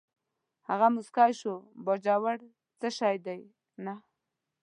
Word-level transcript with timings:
هغه 0.67 0.87
موسکی 0.95 1.31
شو: 1.39 1.55
باجوړ 1.85 2.37
څه 2.79 2.87
شی 2.97 3.15
دی، 3.25 3.41
نه. 3.85 3.93